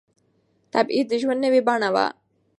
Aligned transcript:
تبعيد 0.73 1.05
د 1.09 1.13
ژوند 1.21 1.39
نوې 1.45 1.61
بڼه 1.67 1.89
وه. 1.93 2.05